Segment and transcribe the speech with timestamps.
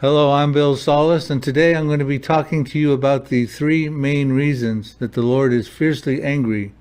[0.00, 3.44] Hello, I'm Bill Salus, and today I'm going to be talking to you about the
[3.44, 6.72] three main reasons that the Lord is fiercely angry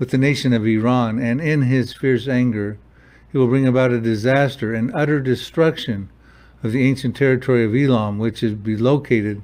[0.00, 2.76] with the nation of Iran, and in his fierce anger,
[3.30, 6.10] he will bring about a disaster and utter destruction
[6.64, 9.42] of the ancient territory of Elam, which is located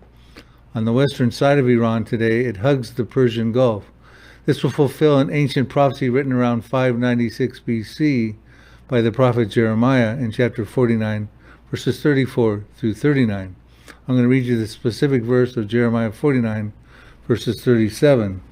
[0.74, 2.44] on the western side of Iran today.
[2.46, 3.84] It hugs the Persian Gulf.
[4.46, 8.34] This will fulfill an ancient prophecy written around 596 BC
[8.88, 11.28] by the prophet Jeremiah in chapter 49
[11.72, 13.56] verses 34 through 39.
[13.86, 16.70] I'm going to read you the specific verse of Jeremiah 49,
[17.26, 18.42] verses 37.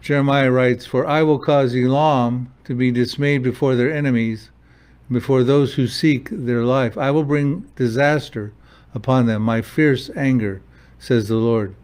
[0.00, 4.50] Jeremiah writes, For I will cause Elam to be dismayed before their enemies,
[5.10, 6.96] before those who seek their life.
[6.96, 8.52] I will bring disaster
[8.94, 10.62] upon them, my fierce anger,
[11.00, 11.74] says the Lord.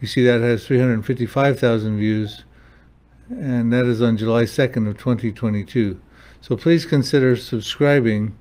[0.01, 2.45] You see that has 355,000 views,
[3.29, 6.01] and that is on July 2nd of 2022.
[6.41, 8.35] So please consider subscribing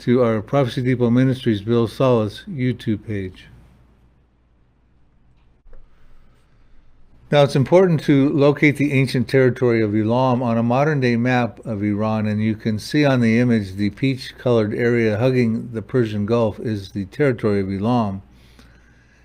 [0.00, 3.48] to our Prophecy Depot Ministries Bill Salus YouTube page.
[7.30, 11.64] Now, it's important to locate the ancient territory of Elam on a modern day map
[11.66, 15.82] of Iran, and you can see on the image the peach colored area hugging the
[15.82, 18.22] Persian Gulf is the territory of Elam.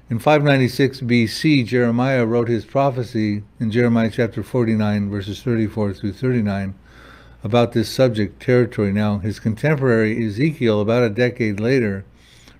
[0.10, 6.76] In 596 BC, Jeremiah wrote his prophecy in Jeremiah chapter 49, verses 34 through 39
[7.46, 8.92] about this subject territory.
[8.92, 12.04] Now, his contemporary Ezekiel, about a decade later,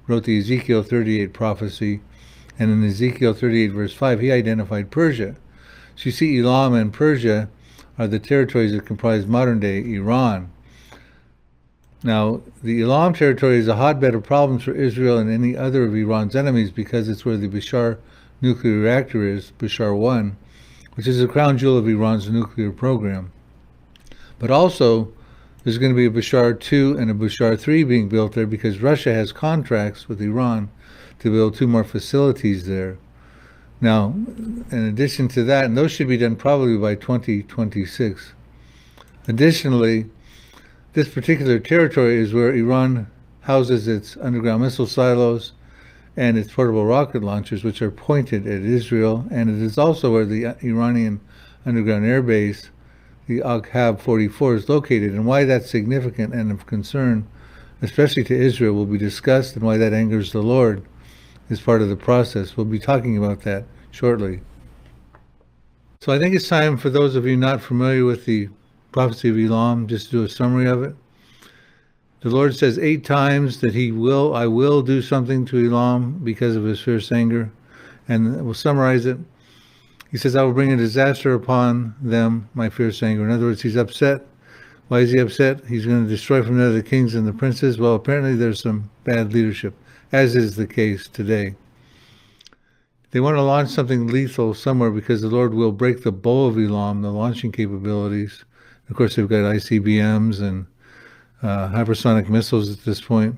[0.06, 2.02] wrote the Ezekiel 38 prophecy,
[2.60, 5.38] and in Ezekiel 38, verse 5, he identified Persia.
[5.96, 7.50] So you see, Elam and Persia
[7.98, 10.52] are the territories that comprise modern day Iran.
[12.04, 15.96] Now, the Elam territory is a hotbed of problems for Israel and any other of
[15.96, 17.98] Iran's enemies because it's where the Bushehr
[18.40, 20.38] nuclear reactor is, Bushehr 1,
[20.94, 23.32] which is the crown jewel of Iran's nuclear program.
[24.40, 25.14] But also,
[25.64, 28.80] there's going to be a Bushehr 2 and a Bushehr 3 being built there because
[28.80, 30.70] Russia has contracts with Iran
[31.20, 32.98] to build two more facilities there.
[33.82, 34.14] Now,
[34.72, 38.34] in addition to that, and those should be done probably by 2026.
[39.28, 40.06] Additionally,
[40.94, 43.08] this particular territory is where Iran
[43.42, 45.54] houses its underground missile silos
[46.16, 50.26] and its portable rocket launchers, which are pointed at Israel, and it is also where
[50.26, 51.20] the Iranian
[51.66, 52.70] underground air base
[53.28, 57.28] the Oghab 44 is located and why that's significant and of concern,
[57.82, 60.86] especially to Israel, will be discussed and why that angers the Lord
[61.50, 62.56] is part of the process.
[62.56, 64.42] We'll be talking about that shortly.
[66.02, 68.50] So I think it's time for those of you not familiar with the
[68.92, 70.96] prophecy of Elam, just to do a summary of it.
[72.22, 76.56] The Lord says eight times that He will, I will do something to Elam because
[76.56, 77.52] of His fierce anger.
[78.08, 79.18] And we'll summarize it.
[80.16, 83.26] He says, I will bring a disaster upon them, my fierce anger.
[83.26, 84.26] In other words, he's upset.
[84.88, 85.66] Why is he upset?
[85.66, 87.78] He's going to destroy from there the kings and the princes.
[87.78, 89.74] Well, apparently there's some bad leadership,
[90.14, 91.56] as is the case today.
[93.12, 96.58] They want to launch something lethal somewhere because the Lord will break the bow of
[96.58, 98.46] Elam, the launching capabilities.
[98.90, 100.66] Of course, they've got ICBMs and
[101.44, 103.36] uh, hypersonic missiles at this point.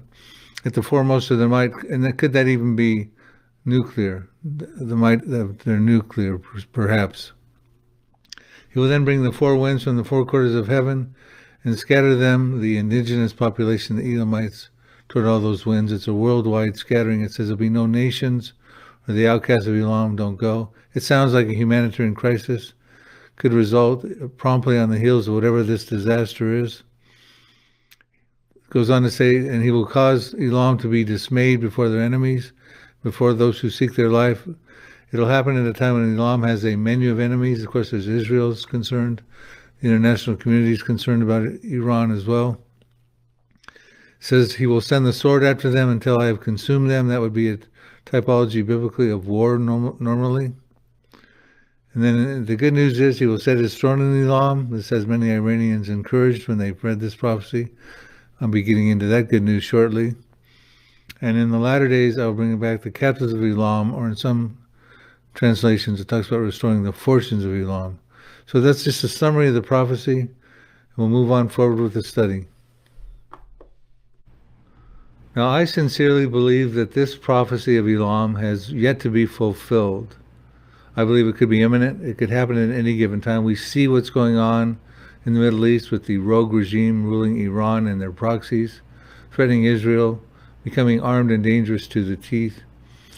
[0.64, 3.10] At the foremost of their might, and could that even be
[3.68, 6.40] nuclear, the might of their nuclear,
[6.72, 7.34] perhaps.
[8.70, 11.14] He will then bring the four winds from the four quarters of heaven
[11.64, 14.70] and scatter them, the indigenous population, the Elamites,
[15.10, 15.92] toward all those winds.
[15.92, 17.22] It's a worldwide scattering.
[17.22, 18.54] It says there'll be no nations
[19.08, 20.70] or the outcasts of Elam don't go.
[20.94, 22.74] It sounds like a humanitarian crisis.
[23.36, 24.06] Could result
[24.38, 26.84] promptly on the heels of whatever this disaster is.
[28.56, 32.02] It goes on to say, and he will cause Elam to be dismayed before their
[32.02, 32.52] enemies
[33.08, 34.46] before those who seek their life.
[35.14, 37.64] It'll happen at a time when Islam has a menu of enemies.
[37.64, 39.22] Of course, as Israel is concerned,
[39.80, 42.62] the international community is concerned about Iran as well.
[44.20, 47.08] says he will send the sword after them until I have consumed them.
[47.08, 47.60] That would be a
[48.06, 50.52] typology biblically of war norm- normally.
[51.94, 54.70] And then the good news is he will set his throne in Elam.
[54.72, 57.70] This has many Iranians encouraged when they've read this prophecy.
[58.42, 60.16] I'll be getting into that good news shortly.
[61.22, 64.16] And in the latter days, I will bring back the captives of Elam, or in
[64.16, 64.58] some
[65.34, 68.00] translations, it talks about restoring the fortunes of Elam.
[68.46, 70.20] So that's just a summary of the prophecy.
[70.20, 70.32] And
[70.96, 72.48] we'll move on forward with the study.
[75.36, 80.16] Now, I sincerely believe that this prophecy of Elam has yet to be fulfilled.
[80.96, 82.04] I believe it could be imminent.
[82.04, 83.44] It could happen at any given time.
[83.44, 84.80] We see what's going on
[85.28, 88.82] in the Middle East with the rogue regime ruling Iran and their proxies,
[89.32, 90.24] threatening Israel,
[90.70, 92.62] becoming armed and dangerous to the teeth.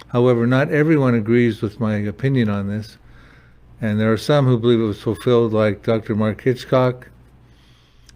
[0.09, 2.99] However, not everyone agrees with my opinion on this,
[3.81, 6.13] and there are some who believe it was fulfilled, like Dr.
[6.13, 7.09] Mark Hitchcock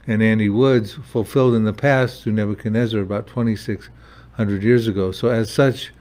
[0.05, 5.11] and Andy Woods, fulfilled in the past through Nebuchadnezzar about 2,600 years ago.
[5.11, 5.91] So, as such,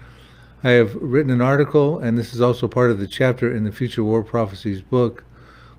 [0.63, 3.73] I have written an article, and this is also part of the chapter in the
[3.73, 5.25] Future War Prophecies book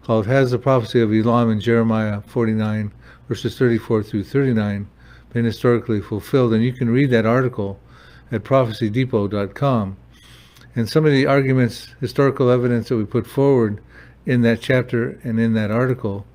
[0.04, 2.92] called Has the Prophecy of Elam in Jeremiah 49,
[3.28, 4.88] verses 34 through 39,
[5.34, 6.54] been historically fulfilled?
[6.54, 7.80] And you can read that article
[8.32, 9.98] at prophecydepot.com.
[10.76, 13.82] And some of the arguments, historical evidence that we put forward
[14.26, 16.26] in that chapter and in that article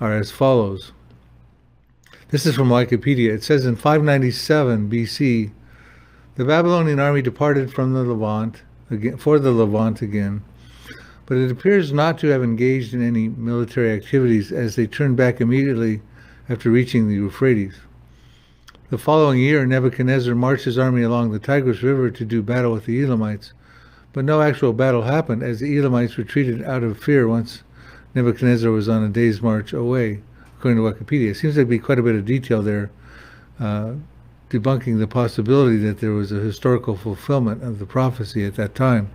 [0.00, 0.92] are as follows.
[2.28, 3.30] This is from Wikipedia.
[3.30, 5.52] It says in 597 BC,
[6.36, 10.42] the Babylonian army departed from the Levant again, for the Levant again,
[11.26, 15.40] but it appears not to have engaged in any military activities as they turned back
[15.40, 16.02] immediately
[16.48, 17.74] after reaching the Euphrates.
[18.94, 22.84] The following year, Nebuchadnezzar marched his army along the Tigris River to do battle with
[22.84, 23.52] the Elamites,
[24.12, 27.64] but no actual battle happened as the Elamites retreated out of fear once
[28.14, 30.22] Nebuchadnezzar was on a day's march away,
[30.56, 31.30] according to Wikipedia.
[31.30, 32.92] It seems to be quite a bit of detail there.
[33.58, 33.94] Uh,
[34.48, 39.10] debunking the possibility that there was a historical fulfillment of the prophecy at that time.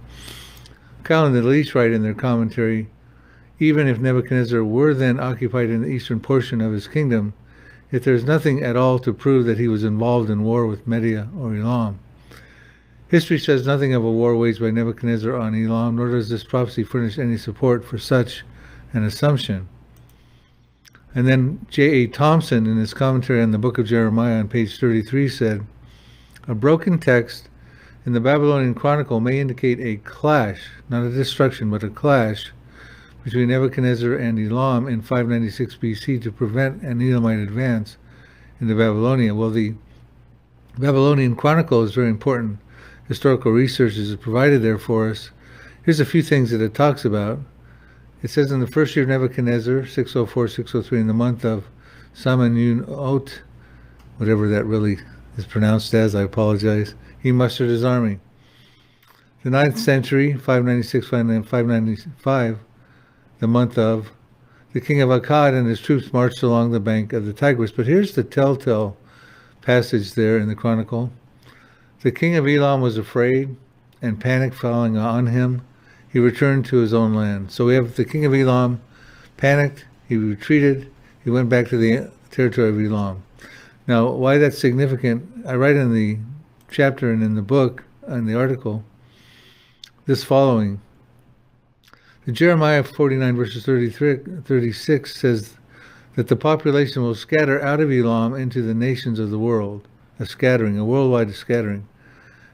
[1.06, 2.90] Keil and Delitzsch write in their commentary
[3.60, 7.34] even if Nebuchadnezzar were then occupied in the eastern portion of his kingdom,
[7.92, 10.88] yet there is nothing at all to prove that he was involved in war with
[10.88, 12.00] Media or Elam.
[13.08, 16.84] History says nothing of a war waged by Nebuchadnezzar on Elam, nor does this prophecy
[16.84, 18.44] furnish any support for such
[18.94, 19.68] an assumption.
[21.16, 22.08] And then J.A.
[22.08, 25.66] Thompson, in his commentary on the book of Jeremiah on page 33, said,
[26.48, 27.50] A broken text
[28.06, 32.52] in the Babylonian Chronicle may indicate a clash, not a destruction, but a clash
[33.30, 37.98] between Nebuchadnezzar and Elam in 596 BC to prevent an Elamite advance
[38.60, 39.36] into Babylonia.
[39.36, 39.76] Well, the
[40.80, 42.58] Babylonian Chronicle is very important.
[43.08, 45.30] Historical research is provided there for us.
[45.84, 47.38] Here's a few things that it talks about.
[48.24, 51.66] It says in the first year of Nebuchadnezzar, 604, 603, in the month of
[52.16, 53.30] Samanunot,
[54.18, 54.98] whatever that really
[55.38, 58.22] is pronounced as, I apologize, he mustered his army.
[59.44, 62.60] The ninth century, 596, 595,
[63.40, 64.12] the month of,
[64.74, 67.72] the king of Akkad and his troops marched along the bank of the Tigris.
[67.72, 68.96] But here's the telltale
[69.62, 71.12] passage there in the Chronicle.
[72.02, 73.56] The king of Elam was afraid,
[74.02, 75.64] and panic falling on him,
[76.12, 77.52] he returned to his own land.
[77.52, 78.82] So we have the king of Elam
[79.38, 80.92] panicked, he retreated,
[81.24, 83.24] he went back to the territory of Elam.
[83.88, 86.20] Now, why that's significant, I write in the
[86.70, 88.84] chapter and in the book, in the article,
[90.06, 90.82] this following.
[92.34, 95.54] Jeremiah 49, verses 33, 36 says
[96.16, 99.88] that the population will scatter out of Elam into the nations of the world,
[100.20, 101.88] a scattering, a worldwide scattering.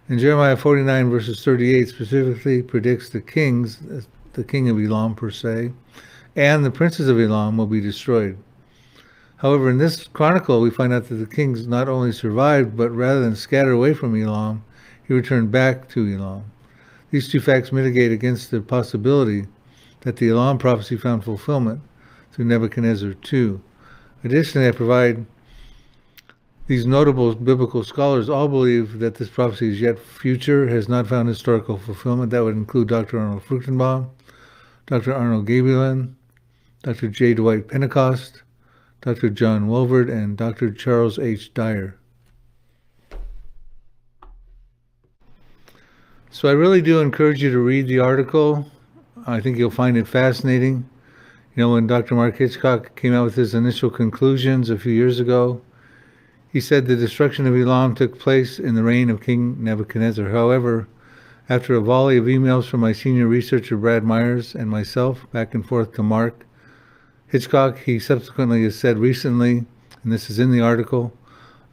[0.08, 3.80] And Jeremiah 49, verses 38, specifically predicts the kings,
[4.34, 5.72] the king of Elam per se,
[6.36, 8.38] and the princes of Elam will be destroyed.
[9.38, 13.22] However, in this chronicle, we find out that the kings not only survived, but rather
[13.22, 14.64] than scatter away from Elam,
[15.08, 16.44] he returned back to Elam.
[17.10, 19.48] These two facts mitigate against the possibility
[20.06, 21.82] that the Elam prophecy found fulfillment
[22.32, 23.60] through Nebuchadnezzar II.
[24.24, 25.26] Additionally, I provide
[26.68, 31.28] these notable biblical scholars all believe that this prophecy is yet future, has not found
[31.28, 32.32] historical fulfillment.
[32.32, 33.20] That would include Dr.
[33.20, 34.10] Arnold Fruchtenbaum,
[34.86, 35.14] Dr.
[35.14, 36.14] Arnold Gaebelein,
[36.84, 37.08] Dr.
[37.08, 37.34] J.
[37.34, 38.44] Dwight Pentecost,
[39.02, 39.32] Dr.
[39.32, 40.72] John Walvoord, and Dr.
[40.72, 41.52] Charles H.
[41.54, 41.98] Dyer.
[46.30, 48.70] So I really do encourage you to read the article.
[49.28, 50.88] I think you'll find it fascinating.
[51.56, 52.14] You know, when Dr.
[52.14, 55.62] Mark Hitchcock came out with his initial conclusions a few years ago,
[56.52, 60.30] he said the destruction of Elam took place in the reign of King Nebuchadnezzar.
[60.30, 60.88] However,
[61.50, 65.66] after a volley of emails from my senior researcher Brad Myers and myself back and
[65.66, 66.46] forth to Mark
[67.28, 69.66] Hitchcock, he subsequently has said recently,
[70.04, 71.14] and this is in the article,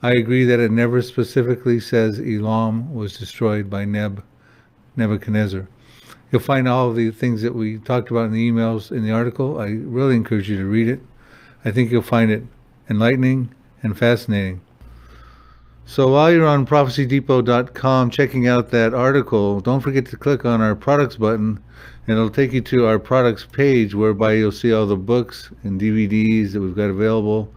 [0.03, 4.25] I agree that it never specifically says Elam was destroyed by Neb,
[4.97, 5.69] Nebuchadnezzar.
[6.33, 9.13] You'll find all of the things that we talked about in the emails in the
[9.13, 9.61] article.
[9.61, 11.03] I really encourage you to read it.
[11.63, 12.43] I think you'll find it
[12.89, 14.63] enlightening and fascinating.
[15.85, 20.75] So while you're on prophecydepot.com checking out that article, don't forget to click on our
[20.75, 21.63] products button
[22.07, 25.79] and it'll take you to our products page whereby you'll see all the books and
[25.79, 27.53] DVDs that we've got available.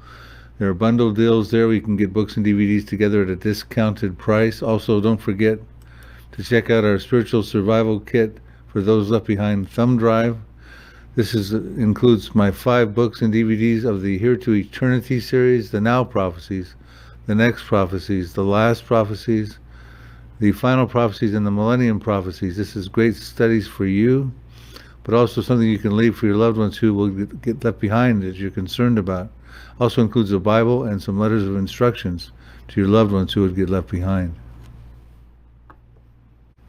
[0.59, 1.69] There are bundle deals there.
[1.69, 4.61] We can get books and DVDs together at a discounted price.
[4.61, 5.59] Also, don't forget
[6.33, 8.39] to check out our spiritual survival kit
[8.75, 10.35] for those left behind thumb drive.
[11.15, 15.79] This is includes my five books and DVDs of the Here to Eternity series, the
[15.79, 16.75] Now Prophecies,
[17.25, 19.59] the Next Prophecies, the Last Prophecies,
[20.41, 22.57] the Final Prophecies, and the Millennium Prophecies.
[22.57, 24.29] This is great studies for you,
[25.03, 28.23] but also something you can leave for your loved ones who will get left behind
[28.23, 29.29] that you're concerned about.
[29.79, 32.33] Also includes a Bible and some letters of instructions
[32.67, 34.35] to your loved ones who would get left behind.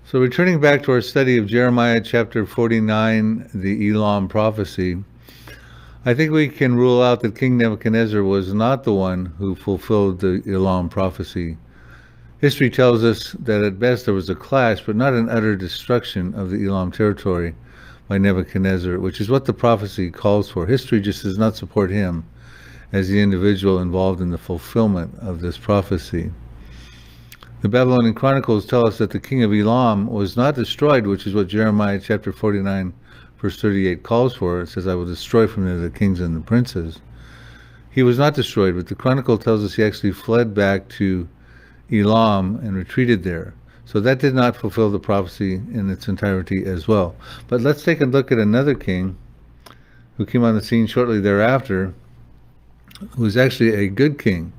[0.09, 5.03] So, returning back to our study of Jeremiah chapter 49, the Elam prophecy,
[6.05, 10.21] I think we can rule out that King Nebuchadnezzar was not the one who fulfilled
[10.21, 11.59] the Elam prophecy.
[12.39, 16.33] History tells us that at best there was a clash, but not an utter destruction
[16.37, 17.57] of the Elam territory
[18.07, 20.67] by Nebuchadnezzar, which is what the prophecy calls for.
[20.67, 22.25] History just does not support him
[22.93, 26.31] as the individual involved in the fulfillment of this prophecy.
[27.67, 31.35] The Babylonian Chronicles tell us that the king of Elam was not destroyed, which is
[31.35, 32.93] what Jeremiah chapter 49,
[33.39, 34.61] verse 38 calls for.
[34.61, 37.01] It says, I will destroy from there the kings and the princes.
[37.91, 41.29] He was not destroyed, but the Chronicle tells us he actually fled back to
[41.91, 43.53] Elam and retreated there.
[43.85, 47.17] So that did not fulfill the prophecy in its entirety as well.
[47.49, 49.19] But let's take a look at another king
[50.19, 51.93] who came on the scene shortly thereafter,
[53.17, 54.53] who was actually a good king.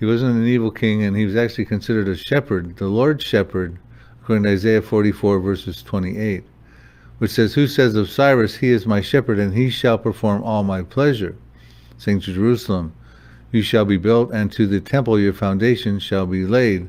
[0.00, 3.76] He wasn't an evil king, and he was actually considered a shepherd, the Lord's shepherd,
[4.22, 6.42] according to Isaiah 44, verses 28,
[7.18, 10.62] which says, Who says of Cyrus, He is my shepherd, and he shall perform all
[10.64, 11.36] my pleasure?
[11.98, 12.94] Saying to Jerusalem,
[13.52, 16.88] You shall be built, and to the temple your foundation shall be laid.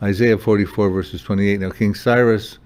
[0.00, 1.58] Isaiah 44, verses 28.
[1.58, 2.58] Now, King Cyrus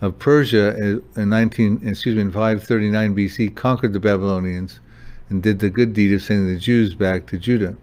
[0.00, 0.70] of Persia
[1.16, 4.80] uh, in 19, excuse me, in 539 BC conquered the Babylonians
[5.28, 7.76] and did the good deed of sending the Jews back to Judah.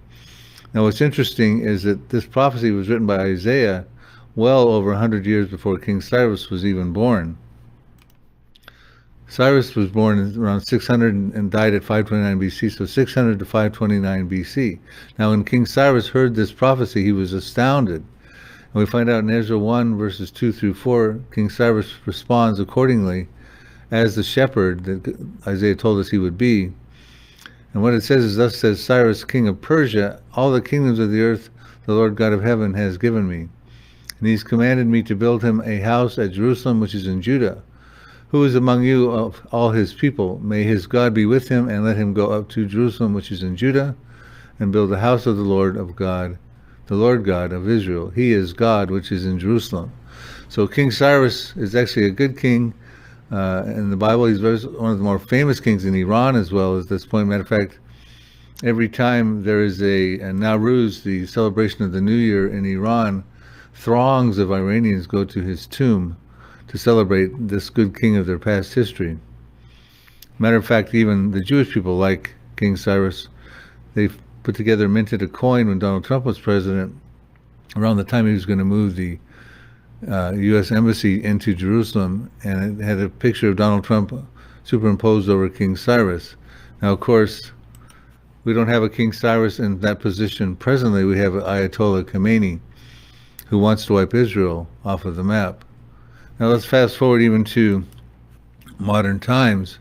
[0.74, 3.86] Now, what's interesting is that this prophecy was written by Isaiah
[4.36, 7.38] well over 100 years before King Cyrus was even born.
[9.28, 14.80] Cyrus was born around 600 and died at 529 BC, so 600 to 529 BC.
[15.20, 18.04] Now, when King Cyrus heard this prophecy, he was astounded.
[18.74, 23.28] And we find out in Ezra 1, verses 2 through 4, King Cyrus responds accordingly
[23.92, 25.16] as the shepherd that
[25.48, 26.72] Isaiah told us he would be.
[27.74, 31.12] And what it says is, Thus says Cyrus, king of Persia, all the kingdoms of
[31.12, 31.50] the earth
[31.86, 33.48] the Lord God of heaven has given me.
[34.20, 37.64] And he's commanded me to build him a house at Jerusalem, which is in Judah.
[38.30, 40.40] Who is among you of all his people?
[40.44, 43.42] May his God be with him, and let him go up to Jerusalem, which is
[43.42, 43.96] in Judah,
[44.60, 46.38] and build the house of the Lord of God,
[46.86, 48.10] the Lord God of Israel.
[48.12, 49.92] He is God, which is in Jerusalem.
[50.48, 52.74] So King Cyrus is actually a good king
[53.32, 56.80] uh, in the Bible, he's one of the more famous kings in Iran as well
[56.80, 57.28] at this point.
[57.28, 57.80] Matter of fact,
[58.64, 63.24] every time there is a, a Nowruz, the celebration of the New Year in Iran,
[63.74, 66.18] throngs of Iranians go to his tomb
[66.68, 69.18] to celebrate this good king of their past history.
[70.38, 73.30] Matter of fact, even the Jewish people like King Cyrus.
[73.96, 74.10] They
[74.44, 76.94] put together, minted a coin when Donald Trump was president,
[77.76, 79.18] around the time he was going to move the
[80.08, 80.72] uh, U.S.
[80.72, 84.14] Embassy into Jerusalem, and it had a picture of Donald Trump
[84.64, 86.36] superimposed over King Cyrus.
[86.82, 87.52] Now, of course,
[88.44, 91.04] we don't have a King Cyrus in that position presently.
[91.04, 92.60] We have Ayatollah Khamenei,
[93.48, 95.66] who wants to wipe Israel off of the map.
[96.40, 97.84] Now, let's fast forward even to
[98.78, 99.80] modern times.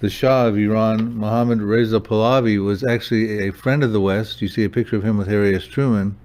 [0.00, 4.40] The Shah of Iran, Mohammad Reza Pahlavi, was actually a friend of the West.
[4.40, 5.64] You see a picture of him with Harry S.
[5.64, 6.16] Truman.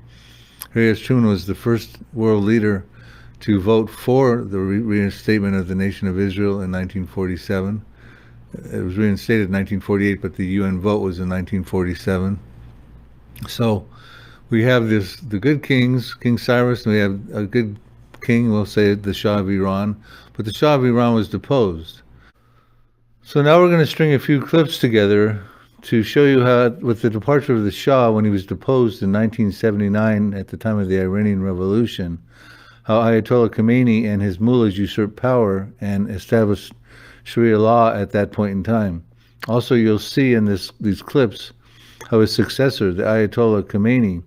[0.73, 0.99] Harry S.
[0.99, 2.85] Truman was the first world leader
[3.41, 7.84] to vote for the reinstatement of the nation of Israel in 1947.
[8.74, 12.39] It was reinstated in 1948, but the UN vote was in 1947.
[13.48, 13.88] So
[14.50, 17.77] we have this the good kings, King Cyrus, and we have a good
[18.22, 20.01] king, we'll say the Shah of Iran,
[20.34, 22.01] but the Shah of Iran was deposed.
[23.24, 25.41] So now we're going to string a few clips together
[25.84, 29.13] to show you how, with the departure of the Shah when he was deposed in
[29.13, 32.22] 1979 at the time of the Iranian Revolution,
[32.89, 36.74] how Ayatollah Khomeini and his mullahs usurped power and established
[37.24, 39.05] Sharia law at that point in time.
[39.48, 41.53] Also, you'll see in this, these clips
[42.10, 44.24] how his successor, the Ayatollah Khamenei,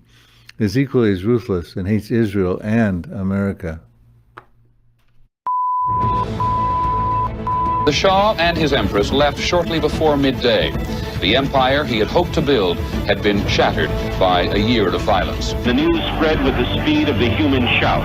[0.61, 3.81] is equally as ruthless and hates Israel and America.
[7.85, 10.71] The Shah and his Empress left shortly before midday.
[11.23, 15.53] The empire he had hoped to build had been shattered by a year of violence.
[15.63, 18.03] The news spread with the speed of the human shout.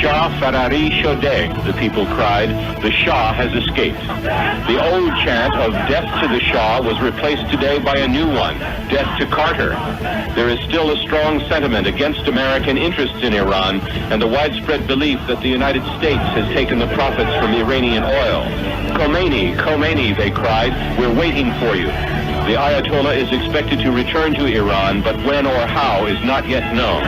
[0.00, 2.48] Shah Farari Shodeh, the people cried.
[2.82, 4.00] The Shah has escaped.
[4.66, 8.58] The old chant of death to the Shah was replaced today by a new one,
[8.90, 9.70] death to Carter.
[10.34, 15.20] There is still a strong sentiment against American interests in Iran and the widespread belief
[15.28, 18.42] that the United States has taken the profits from Iranian oil.
[18.98, 21.92] Khomeini, Khomeini, they cried, we're waiting for you.
[22.47, 26.65] The Ayatollah is expected to return to Iran, but when or how is not yet
[26.73, 27.03] known.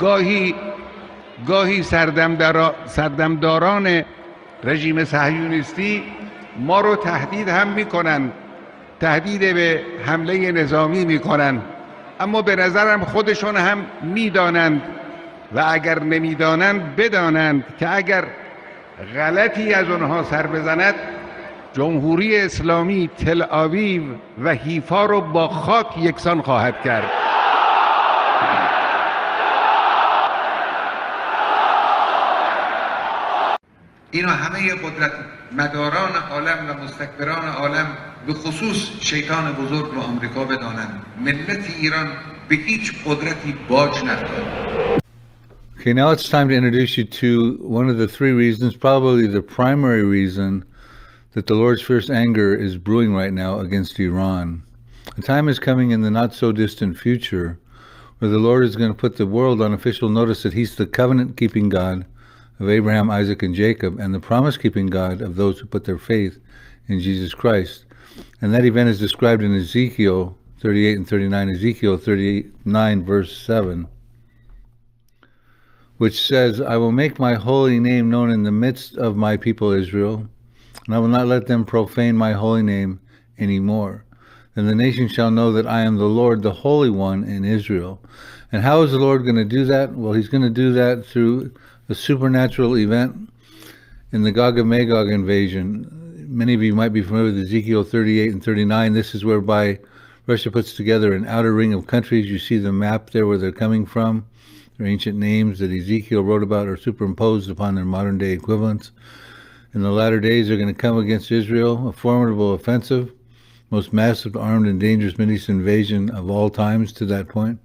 [0.00, 0.54] گاهی
[1.48, 4.04] گاهی سردمدارا- سردمداران
[4.65, 6.03] رژیم صهیونیستی
[6.59, 8.31] ما رو تهدید هم می‌کنن
[8.99, 11.61] تهدید به حمله نظامی می‌کنن.
[12.19, 14.81] اما به نظرم خودشون هم می‌دانند
[15.55, 18.23] و اگر نمی‌دانند بدانند که اگر
[19.15, 20.95] غلطی از آنها سر بزند
[21.73, 24.03] جمهوری اسلامی تل آویو
[24.43, 27.24] و حیفا رو با خاک یکسان خواهد کرد.
[34.14, 35.12] اینو همه قدرت
[35.52, 37.86] مداران عالم و مستکبران عالم
[38.26, 42.08] به خصوص شیطان بزرگ رو آمریکا بدانند ملت ایران
[42.48, 45.00] به هیچ قدرتی باج ندارد
[45.78, 49.40] Okay, now it's time to introduce you to one of the three reasons, probably the
[49.40, 50.62] primary reason,
[51.32, 54.62] that the Lord's fierce anger is brewing right now against Iran.
[55.16, 57.58] A time is coming in the not so distant future
[58.18, 60.86] where the Lord is going to put the world on official notice that He's the
[60.86, 62.04] covenant keeping God
[62.59, 65.97] of Abraham, Isaac, and Jacob, and the promise keeping God of those who put their
[65.97, 66.37] faith
[66.87, 67.85] in Jesus Christ.
[68.41, 73.87] And that event is described in Ezekiel 38 and 39, Ezekiel 39, verse 7
[75.97, 79.71] which says, I will make my holy name known in the midst of my people
[79.71, 80.27] Israel,
[80.85, 82.99] and I will not let them profane my holy name
[83.37, 84.03] any more.
[84.55, 88.01] Then the nation shall know that I am the Lord, the Holy One in Israel.
[88.51, 89.93] And how is the Lord going to do that?
[89.93, 91.53] Well, He's going to do that through
[91.87, 93.29] a supernatural event
[94.11, 95.87] in the Gog and Magog invasion.
[96.27, 98.93] Many of you might be familiar with Ezekiel 38 and 39.
[98.93, 99.79] This is whereby
[100.25, 102.25] Russia puts together an outer ring of countries.
[102.25, 104.25] You see the map there where they're coming from.
[104.77, 108.91] Their ancient names that Ezekiel wrote about are superimposed upon their modern day equivalents.
[109.75, 113.11] In the latter days, they're going to come against Israel, a formidable offensive,
[113.69, 117.59] most massive, armed, and dangerous Middle East invasion of all times to that point.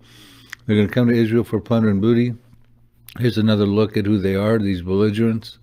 [0.67, 2.35] They're going to come to Israel for plunder and booty.
[3.21, 5.59] Here's another look at who they are, these belligerents.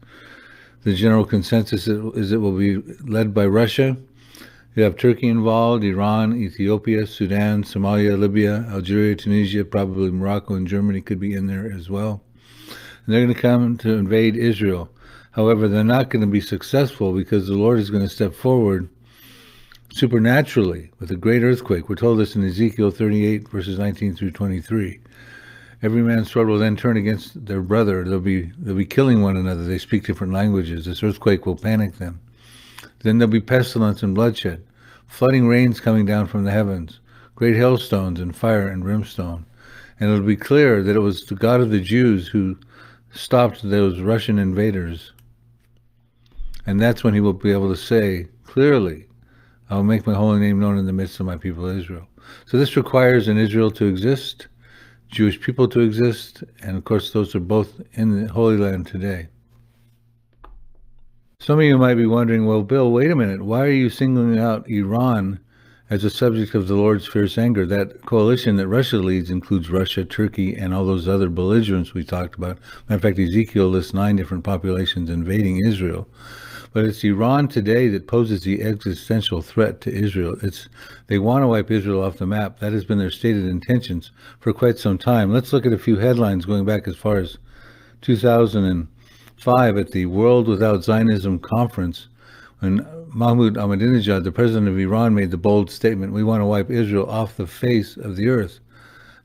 [0.84, 3.98] The general consensus is it will be led by Russia.
[4.76, 11.02] You have Turkey involved, Iran, Ethiopia, Sudan, Somalia, Libya, Algeria, Tunisia, probably Morocco and Germany
[11.02, 12.22] could be in there as well.
[12.68, 14.92] And they're going to come to invade Israel.
[15.32, 18.88] However, they're not going to be successful because the Lord is going to step forward
[19.92, 21.90] supernaturally with a great earthquake.
[21.90, 25.00] We're told this in Ezekiel 38, verses 19 through 23.
[25.84, 28.04] Every man's sword will then turn against their brother.
[28.04, 29.64] They'll be they'll be killing one another.
[29.64, 30.86] They speak different languages.
[30.86, 32.20] This earthquake will panic them.
[33.00, 34.66] Then there'll be pestilence and bloodshed,
[35.06, 37.00] flooding rains coming down from the heavens,
[37.36, 39.46] great hailstones and fire and brimstone.
[40.00, 42.58] And it'll be clear that it was the God of the Jews who
[43.12, 45.12] stopped those Russian invaders.
[46.66, 49.08] And that's when he will be able to say clearly,
[49.70, 52.08] I will make my holy name known in the midst of my people Israel.
[52.46, 54.48] So this requires an Israel to exist,
[55.10, 59.28] Jewish people to exist, and of course those are both in the Holy Land today.
[61.40, 63.44] Some of you might be wondering, well, Bill, wait a minute.
[63.44, 65.40] Why are you singling out Iran
[65.90, 67.66] as a subject of the Lord's fierce anger?
[67.66, 72.36] That coalition that Russia leads includes Russia, Turkey, and all those other belligerents we talked
[72.36, 72.58] about.
[72.90, 76.08] Matter of fact, Ezekiel lists nine different populations invading Israel.
[76.78, 80.36] But it's Iran today that poses the existential threat to Israel.
[80.44, 80.70] It's
[81.08, 82.60] they want to wipe Israel off the map.
[82.60, 85.34] That has been their stated intentions for quite some time.
[85.34, 87.40] Let's look at a few headlines going back as far as
[88.02, 92.10] 2005 at the World Without Zionism conference
[92.60, 96.70] when Mahmoud Ahmadinejad, the president of Iran, made the bold statement, "We want to wipe
[96.70, 98.60] Israel off the face of the earth."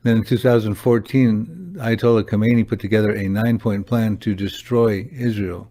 [0.01, 5.69] Then in 2014, Ayatollah Khamenei put together a nine-point plan to destroy Israel.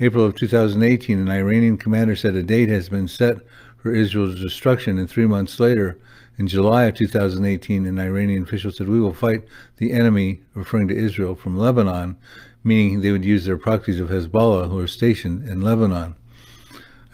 [0.00, 3.36] April of 2018, an Iranian commander said a date has been set
[3.76, 4.98] for Israel's destruction.
[4.98, 5.98] And three months later,
[6.36, 9.44] in July of 2018, an Iranian official said, We will fight
[9.76, 12.16] the enemy, referring to Israel, from Lebanon,
[12.64, 16.16] meaning they would use their proxies of Hezbollah, who are stationed in Lebanon.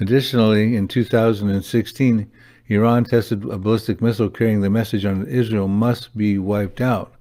[0.00, 2.30] Additionally, in 2016,
[2.68, 7.12] Iran tested a ballistic missile carrying the message on Israel must be wiped out.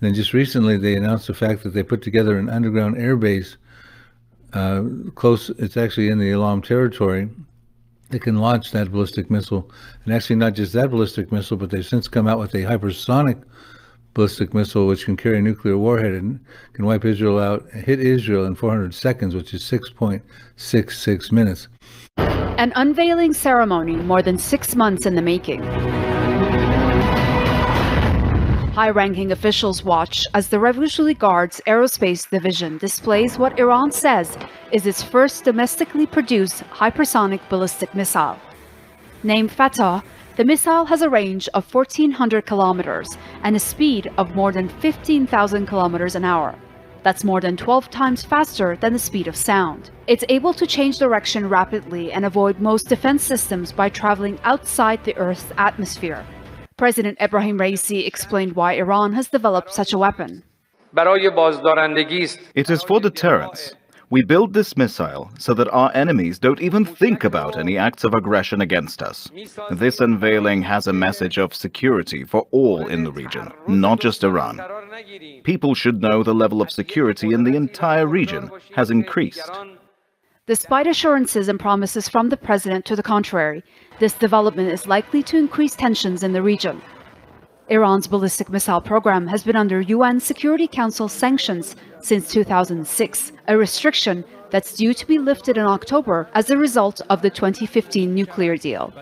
[0.00, 3.56] Then just recently, they announced the fact that they put together an underground airbase
[4.52, 4.82] uh,
[5.14, 5.50] close.
[5.50, 7.28] It's actually in the Elam territory.
[8.10, 9.70] They can launch that ballistic missile,
[10.04, 13.42] and actually not just that ballistic missile, but they've since come out with a hypersonic
[14.14, 16.38] ballistic missile which can carry a nuclear warhead and
[16.74, 21.68] can wipe Israel out, hit Israel in 400 seconds, which is 6.66 minutes.
[22.18, 25.62] An unveiling ceremony more than six months in the making.
[28.74, 34.38] High ranking officials watch as the Revolutionary Guard's Aerospace Division displays what Iran says
[34.72, 38.38] is its first domestically produced hypersonic ballistic missile.
[39.22, 40.02] Named Fatah,
[40.36, 45.66] the missile has a range of 1,400 kilometers and a speed of more than 15,000
[45.66, 46.54] kilometers an hour.
[47.02, 49.90] That's more than 12 times faster than the speed of sound.
[50.06, 55.14] It's able to change direction rapidly and avoid most defense systems by traveling outside the
[55.18, 56.24] Earth's atmosphere.
[56.82, 60.42] President Ebrahim Raisi explained why Iran has developed such a weapon.
[60.96, 63.72] It is for deterrence.
[64.10, 68.14] We build this missile so that our enemies don't even think about any acts of
[68.14, 69.30] aggression against us.
[69.70, 74.60] This unveiling has a message of security for all in the region, not just Iran.
[75.44, 79.48] People should know the level of security in the entire region has increased.
[80.48, 83.62] Despite assurances and promises from the president to the contrary,
[84.02, 86.82] this development is likely to increase tensions in the region.
[87.68, 94.24] Iran's ballistic missile program has been under UN Security Council sanctions since 2006, a restriction
[94.50, 98.92] that's due to be lifted in October as a result of the 2015 nuclear deal.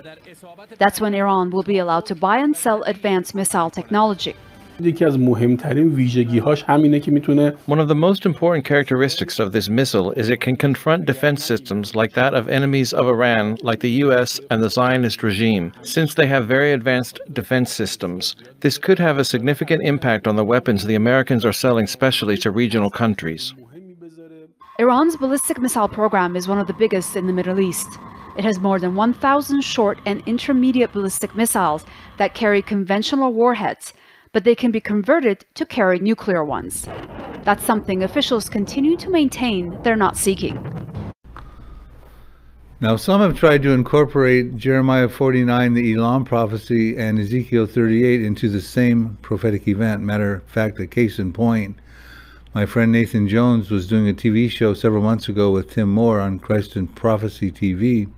[0.76, 4.36] That's when Iran will be allowed to buy and sell advanced missile technology.
[4.79, 9.69] یکی از مهمترین ویژگی‌هاش همینه که میتونه One of the most important characteristics of this
[9.69, 13.95] missile is it can confront defense systems like that of enemies of Iran, like the
[14.05, 15.65] US and the Zionist regime.
[15.81, 20.49] Since they have very advanced defense systems, this could have a significant impact on the
[20.53, 23.53] weapons the Americans are selling specially to regional countries.
[24.77, 27.87] Iran's ballistic missile program is one of the biggest in the Middle East.
[28.37, 31.85] It has more than 1,000 short and intermediate ballistic missiles
[32.17, 33.93] that carry conventional warheads,
[34.32, 36.86] but they can be converted to carry nuclear ones.
[37.44, 40.58] That's something officials continue to maintain they're not seeking.
[42.82, 48.48] Now, some have tried to incorporate Jeremiah 49, the Elam prophecy, and Ezekiel 38 into
[48.48, 50.02] the same prophetic event.
[50.02, 51.76] Matter of fact, a case in point.
[52.54, 56.20] My friend Nathan Jones was doing a TV show several months ago with Tim Moore
[56.20, 58.10] on Christ in Prophecy TV,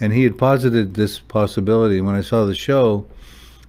[0.00, 2.00] and he had posited this possibility.
[2.00, 3.06] When I saw the show,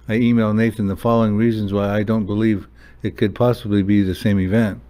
[0.08, 2.68] I emailed Nathan the following reasons why I don't believe
[3.02, 4.80] it could possibly be the same event.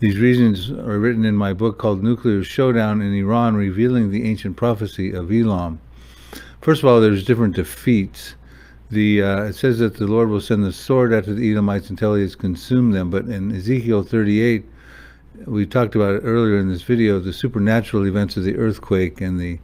[0.00, 4.56] These reasons are written in my book called Nuclear Showdown in Iran, revealing the ancient
[4.56, 5.80] prophecy of Elam.
[6.60, 8.34] First of all, there's different defeats.
[8.90, 12.14] The uh, it says that the Lord will send the sword after the Edomites until
[12.14, 13.10] he has consumed them.
[13.10, 14.64] But in Ezekiel 38,
[15.46, 19.40] we talked about it earlier in this video, the supernatural events of the earthquake and
[19.40, 19.58] the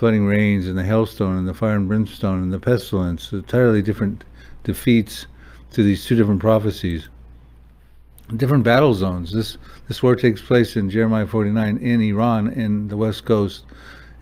[0.00, 4.24] flooding rains and the hailstone and the fire and brimstone and the pestilence, entirely different
[4.64, 5.26] defeats
[5.72, 7.10] to these two different prophecies
[8.34, 9.30] different battle zones.
[9.30, 9.58] This
[9.88, 13.64] this war takes place in Jeremiah 49 in Iran, in the west coast,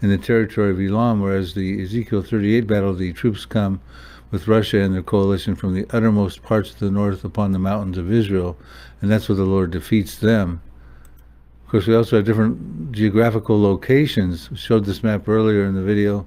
[0.02, 3.80] in the territory of Elam, whereas the Ezekiel 38 battle, the troops come
[4.32, 7.98] with Russia and their coalition from the uttermost parts of the north upon the mountains
[7.98, 8.56] of Israel,
[9.00, 10.60] and that's where the Lord defeats them.
[11.68, 14.50] Of course, we also have different geographical locations.
[14.50, 16.26] We showed this map earlier in the video.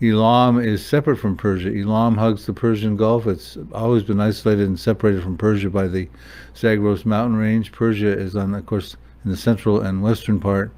[0.00, 1.68] Elam is separate from Persia.
[1.68, 3.26] Elam hugs the Persian Gulf.
[3.26, 6.08] It's always been isolated and separated from Persia by the
[6.56, 7.72] Zagros mountain range.
[7.72, 10.72] Persia is on, of course, in the central and western part,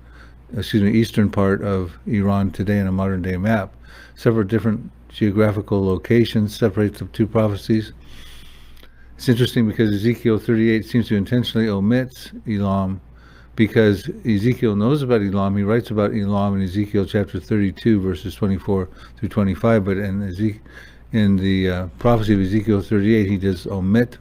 [0.56, 3.72] excuse me, eastern part of Iran today in a modern day map.
[4.16, 7.92] Several different geographical locations separate the two prophecies.
[9.16, 13.00] It's interesting because Ezekiel 38 seems to intentionally omit Elam
[13.54, 15.56] because Ezekiel knows about Elam.
[15.56, 19.84] He writes about Elam in Ezekiel chapter 32, verses 24 through 25.
[19.84, 20.60] But in,
[21.12, 24.18] in the uh, prophecy of Ezekiel 38, he does omit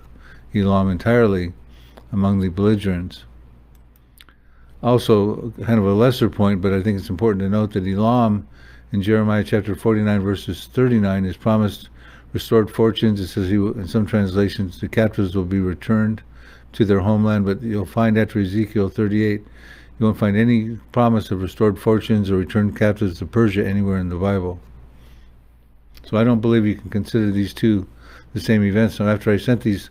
[0.53, 1.53] Elam entirely
[2.11, 3.23] among the belligerents.
[4.83, 8.47] Also, kind of a lesser point, but I think it's important to note that Elam
[8.91, 11.89] in Jeremiah chapter 49, verses 39, is promised
[12.33, 13.19] restored fortunes.
[13.19, 16.21] It says he will, in some translations, the captives will be returned
[16.73, 17.45] to their homeland.
[17.45, 19.41] But you'll find after Ezekiel 38,
[19.99, 24.09] You won't find any promise of restored fortunes or returned captives to Persia anywhere in
[24.09, 24.59] the Bible.
[26.05, 27.87] So I don't believe you can consider these two
[28.33, 28.95] the same events.
[28.95, 29.89] So after I sent these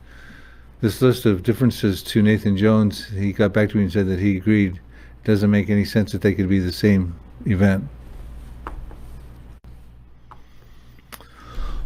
[0.81, 4.19] this list of differences to Nathan Jones, he got back to me and said that
[4.19, 4.77] he agreed.
[4.77, 7.14] It doesn't make any sense that they could be the same
[7.47, 7.87] event.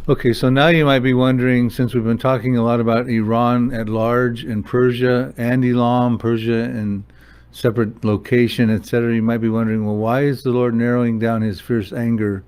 [0.07, 3.73] Okay, so now you might be wondering, since we've been talking a lot about Iran
[3.73, 7.05] at large and Persia and Elam, Persia in
[7.51, 11.59] separate location, etc., you might be wondering, well, why is the Lord narrowing down his
[11.59, 12.43] fierce anger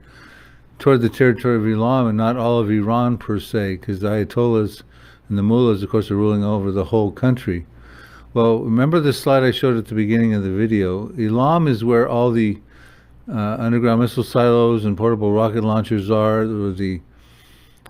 [0.78, 3.78] toward the territory of Elam and not all of Iran per se?
[3.78, 4.84] Because the Ayatollahs
[5.28, 7.66] and the mullahs, of course, are ruling over the whole country.
[8.36, 11.12] Well, remember the slide I showed at the beginning of the video?
[11.18, 12.60] Elam is where all the
[13.28, 16.46] uh, underground missile silos and portable rocket launchers are.
[16.46, 17.02] The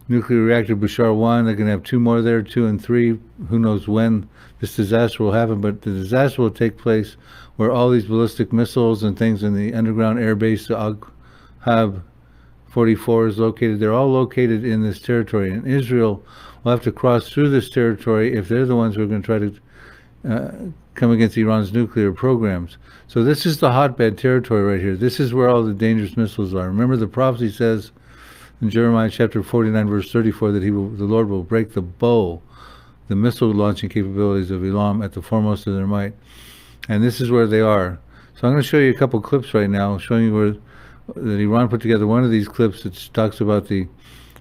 [0.08, 1.46] nuclear reactor Bushehr 1.
[1.46, 3.20] They're going to have two more there, two and three.
[3.50, 7.18] Who knows when this disaster will happen, but the disaster will take place
[7.56, 10.98] where all these ballistic missiles and things in the underground air base, the
[11.62, 12.04] Hab
[12.68, 13.80] 44 is located.
[13.80, 15.52] They're all located in this territory.
[15.52, 16.24] And Israel
[16.64, 19.26] will have to cross through this territory if they're the ones who are going to
[19.26, 19.60] try to
[20.30, 20.52] uh,
[20.96, 22.78] come against Iran's nuclear programs.
[23.08, 24.96] So this is the hotbed territory right here.
[24.96, 26.68] This is where all the dangerous missiles are.
[26.68, 27.92] Remember, the prophecy says
[28.62, 32.42] in Jeremiah chapter 49, verse 34, that he will, the Lord will break the bow,
[33.08, 36.14] the missile launching capabilities of Elam at the foremost of their might.
[36.90, 38.00] And this is where they are.
[38.36, 40.56] So I'm going to show you a couple clips right now, showing you where
[41.16, 43.88] that Iran put together one of these clips that talks about the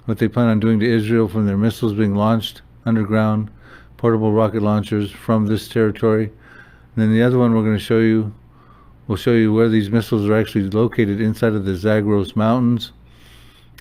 [0.07, 3.51] what they plan on doing to Israel from their missiles being launched underground,
[3.97, 6.25] portable rocket launchers from this territory.
[6.25, 8.33] And then the other one we're going to show you,
[9.07, 12.93] we'll show you where these missiles are actually located inside of the Zagros Mountains,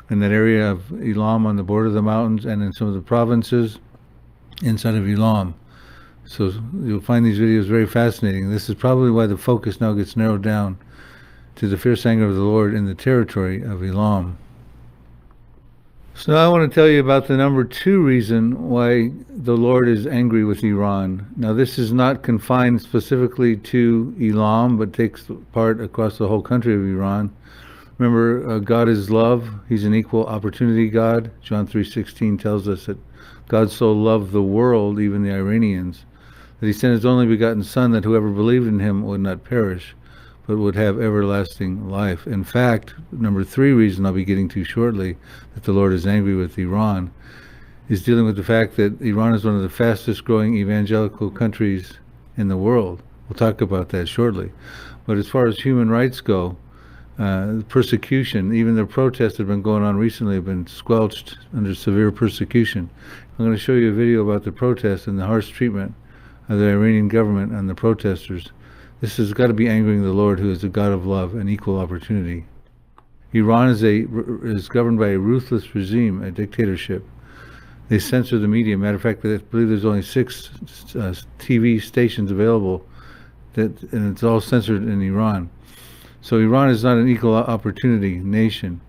[0.10, 2.94] in that area of Elam on the border of the mountains, and in some of
[2.94, 3.80] the provinces
[4.62, 5.56] inside of Elam.
[6.26, 6.52] So
[6.84, 8.50] you'll find these videos very fascinating.
[8.50, 10.78] This is probably why the focus now gets narrowed down
[11.56, 14.38] to the fierce anger of the Lord in the territory of Elam.
[16.18, 19.89] So now I want to tell you about the number two reason why the Lord
[19.89, 21.28] is angry with Iran.
[21.36, 26.74] Now, this is not confined specifically to Elam, but takes part across the whole country
[26.74, 27.36] of Iran.
[27.97, 29.49] Remember, uh, God is love.
[29.69, 31.31] He's an equal opportunity God.
[31.41, 32.97] John 3.16 tells us that
[33.47, 36.05] God so loved the world, even the Iranians,
[36.60, 39.95] that he sent his only begotten Son, that whoever believed in him would not perish,
[40.45, 42.27] but would have everlasting life.
[42.27, 45.15] In fact, number three reason I'll be getting to shortly
[45.53, 47.12] that the Lord is angry with Iran
[47.88, 51.99] is dealing with the fact that Iran is one of the fastest growing evangelical countries
[52.36, 53.03] in the world.
[53.29, 54.51] We'll talk about that shortly.
[55.05, 56.58] But as far as human rights go,
[57.17, 61.73] uh, persecution, even the protests that have been going on recently have been squelched under
[61.73, 62.89] severe persecution.
[63.38, 65.93] I'm going to show you a video about the protests and the harsh treatment
[66.49, 68.51] of the Iranian government and the protesters
[69.01, 71.49] this has got to be angering the Lord, who is a God of love and
[71.49, 72.45] equal opportunity.
[73.34, 74.08] Iran is a
[74.43, 77.06] is governed by a ruthless regime, a dictatorship.
[77.89, 78.78] They censor the media.
[78.78, 80.49] Matter of fact, I believe there's only six
[80.95, 82.86] uh, TV stations available,
[83.54, 85.49] that and it's all censored in Iran.
[86.25, 88.81] So Iran is not an equal opportunity nation.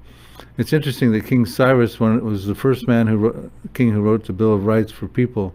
[0.57, 4.33] It's interesting that King Cyrus was the first man who wrote, king who wrote the
[4.33, 5.53] Bill of Rights for people,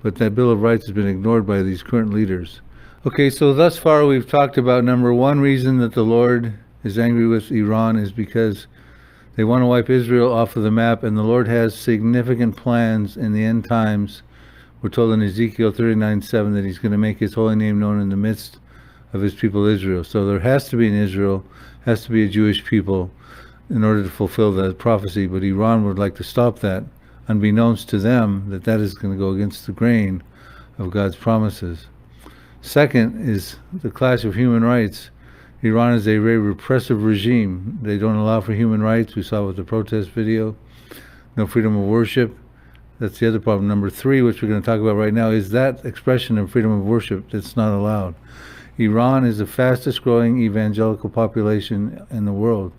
[0.00, 2.60] but that Bill of Rights has been ignored by these current leaders.
[3.04, 7.26] Okay, so thus far we've talked about number one reason that the Lord is angry
[7.26, 8.68] with Iran is because
[9.34, 13.16] they want to wipe Israel off of the map, and the Lord has significant plans
[13.16, 14.22] in the end times.
[14.82, 18.10] We're told in Ezekiel 39:7 that He's going to make His holy name known in
[18.10, 18.60] the midst
[19.14, 20.04] of His people Israel.
[20.04, 21.42] So there has to be an Israel,
[21.86, 23.10] has to be a Jewish people
[23.70, 26.84] in order to fulfill that prophecy, but Iran would like to stop that,
[27.28, 30.22] unbeknownst to them that that is going to go against the grain
[30.76, 31.86] of God's promises.
[32.60, 35.10] Second is the clash of human rights.
[35.62, 37.78] Iran is a very repressive regime.
[37.80, 39.14] They don't allow for human rights.
[39.14, 40.56] We saw with the protest video.
[41.36, 42.36] No freedom of worship.
[43.00, 43.66] That's the other problem.
[43.66, 46.70] Number three, which we're going to talk about right now, is that expression of freedom
[46.70, 48.14] of worship that's not allowed.
[48.76, 52.72] Iran is the fastest growing evangelical population in the world.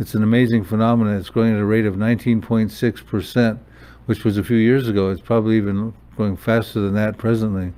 [0.00, 1.16] It's an amazing phenomenon.
[1.16, 3.58] It's growing at a rate of 19.6%,
[4.06, 5.10] which was a few years ago.
[5.10, 7.72] It's probably even growing faster than that presently.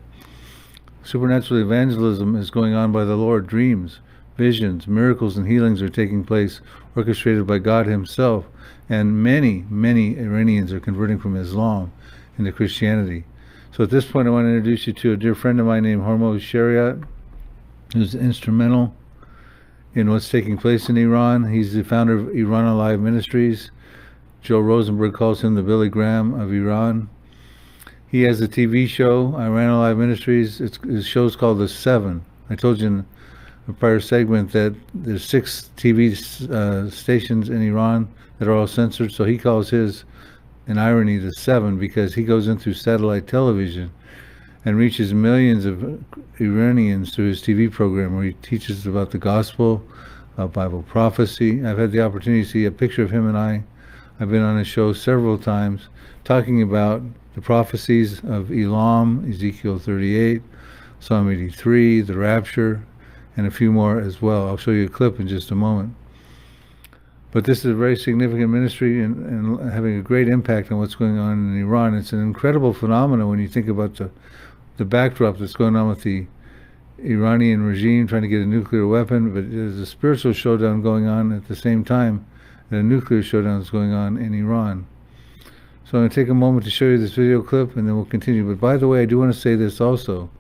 [1.05, 3.47] Supernatural evangelism is going on by the Lord.
[3.49, 4.01] Dreams,
[4.39, 6.61] visions, miracles, and healings are taking place,
[6.97, 8.47] orchestrated by God Himself.
[8.89, 11.93] And many, many Iranians are converting from Islam
[12.39, 13.25] into Christianity.
[13.73, 15.83] So at this point, I want to introduce you to a dear friend of mine
[15.83, 17.05] named Hormoz Shariat,
[17.93, 18.95] who's instrumental
[19.95, 21.53] in what's taking place in Iran.
[21.53, 23.71] He's the founder of Iran Alive Ministries.
[24.41, 27.09] Joel Rosenberg calls him the Billy Graham of Iran.
[28.09, 30.61] He has a TV show, Iran Alive Ministries.
[30.61, 32.25] It's, his show's called The Seven.
[32.51, 33.07] I told you in
[33.69, 36.13] a prior segment that there's six TV
[36.51, 39.13] uh, stations in Iran that are all censored.
[39.13, 40.05] So he calls his,
[40.67, 43.93] in irony, the seven because he goes in through satellite television
[44.65, 46.03] and reaches millions of
[46.41, 49.85] Iranians through his TV program where he teaches about the gospel,
[50.35, 51.65] about Bible prophecy.
[51.65, 53.65] I've had the opportunity to see a picture of him and I.
[54.21, 55.89] I've been on his show several times
[56.25, 57.03] talking about
[57.35, 60.43] the prophecies of Elam, Ezekiel 38,
[61.01, 62.85] Psalm 83, the rapture,
[63.37, 64.47] and a few more as well.
[64.47, 65.95] I'll show you a clip in just a moment.
[67.33, 70.95] But this is a very significant ministry and, and having a great impact on what's
[70.95, 71.95] going on in Iran.
[71.95, 74.11] It's an incredible phenomenon when you think about the
[74.77, 76.27] the backdrop that's going on with the
[77.05, 81.33] Iranian regime trying to get a nuclear weapon, but there's a spiritual showdown going on
[81.33, 82.25] at the same time
[82.71, 84.87] that a nuclear showdown is going on in Iran.
[85.85, 87.97] So I'm going to take a moment to show you this video clip and then
[87.97, 88.49] we'll continue.
[88.49, 90.31] But by the way, I do want to say this also.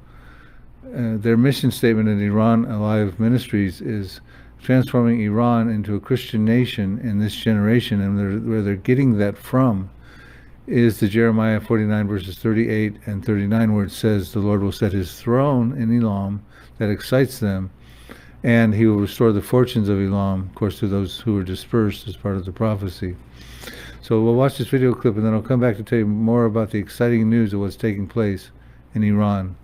[0.86, 4.20] Uh, their mission statement in Iran Alive Ministries is
[4.62, 9.36] transforming Iran into a Christian nation in this generation, and they're, where they're getting that
[9.36, 9.90] from
[10.72, 14.92] is the Jeremiah 49 verses 38 and 39 where it says the Lord will set
[14.92, 16.42] his throne in Elam
[16.78, 17.70] that excites them
[18.42, 22.08] and he will restore the fortunes of Elam of course to those who were dispersed
[22.08, 23.14] as part of the prophecy.
[24.00, 26.46] So we'll watch this video clip and then I'll come back to tell you more
[26.46, 28.50] about the exciting news of what's taking place
[28.94, 29.56] in Iran.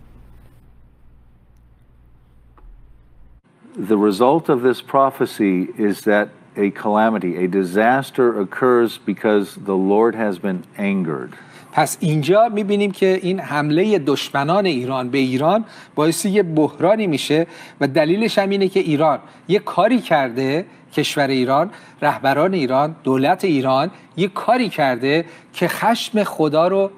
[3.75, 10.15] The result of this prophecy is that a calamity, a disaster occurs because the Lord
[10.15, 11.33] has been angered.
[11.73, 17.47] پس اینجا می‌بینیم که این حمله دشمنان ایران به ایران باعث یه بحرانی میشه
[17.81, 19.19] و دلیلش هم اینه که ایران
[19.49, 21.71] یه کاری کرده کشور ایران
[22.03, 26.91] رهبران ایران دولت ایران یه کاری کرده که خشم خدا رو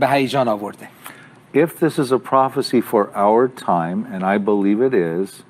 [0.00, 0.88] به هیجان آورده
[1.54, 5.42] If this is a prophecy for our time, and I believe it is,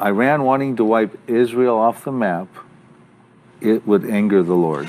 [0.00, 2.48] Iran wanting to wipe Israel off the map,
[3.60, 4.88] it would anger the Lord.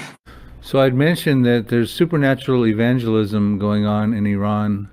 [0.61, 4.89] So I'd mentioned that there's supernatural evangelism going on in Iran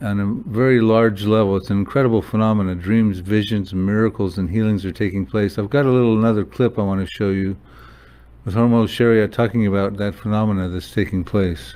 [0.00, 1.56] on a very large level.
[1.56, 2.78] It's an incredible phenomenon.
[2.78, 5.58] Dreams, visions, miracles, and healings are taking place.
[5.58, 7.56] I've got a little another clip I want to show you
[8.44, 11.74] with Hormoz Shariat talking about that phenomena that's taking place.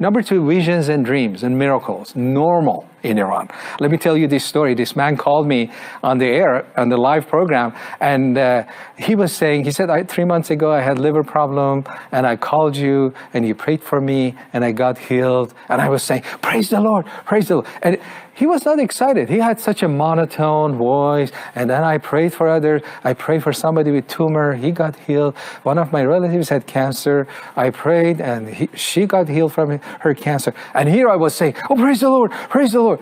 [0.00, 3.48] Number two, visions and dreams and miracles, normal in Iran.
[3.80, 4.74] Let me tell you this story.
[4.74, 5.70] This man called me
[6.02, 8.64] on the air, on the live program, and uh,
[8.96, 12.76] he was saying, he said, three months ago I had liver problem, and I called
[12.76, 15.54] you, and you prayed for me, and I got healed.
[15.68, 17.66] And I was saying, praise the Lord, praise the Lord.
[17.82, 17.98] And
[18.38, 19.28] he was not excited.
[19.28, 21.32] He had such a monotone voice.
[21.56, 22.82] And then I prayed for others.
[23.02, 24.54] I prayed for somebody with tumor.
[24.54, 25.36] He got healed.
[25.64, 27.26] One of my relatives had cancer.
[27.56, 30.54] I prayed and he, she got healed from her cancer.
[30.72, 33.00] And here I was saying, oh, praise the Lord, praise the Lord.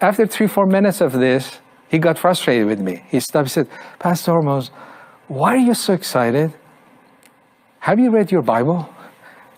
[0.00, 3.04] After three, four minutes of this, he got frustrated with me.
[3.10, 3.48] He stopped.
[3.48, 4.70] He said, Pastor Hormoz,
[5.28, 6.54] why are you so excited?
[7.80, 8.88] Have you read your Bible?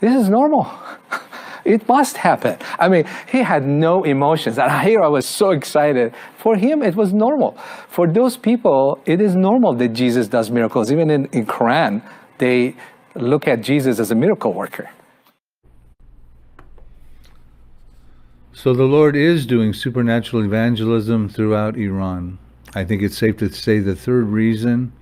[0.00, 0.68] This is normal.
[1.64, 2.59] It must happen.
[2.79, 4.59] I mean, he had no emotions.
[4.59, 6.14] And here I was so excited.
[6.37, 7.53] For him, it was normal.
[7.88, 10.90] For those people, it is normal that Jesus does miracles.
[10.90, 12.03] Even in, in Quran,
[12.38, 12.75] they
[13.14, 14.90] look at Jesus as a miracle worker.
[18.53, 22.38] So the Lord is doing supernatural evangelism throughout Iran.
[22.75, 24.92] I think it's safe to say the third reason